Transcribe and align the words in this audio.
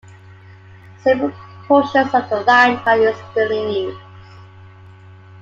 Several 1.03 1.31
portions 1.67 2.11
of 2.15 2.27
the 2.27 2.41
line 2.47 2.77
are 2.87 3.13
still 3.13 3.51
in 3.51 3.69
use. 3.71 4.01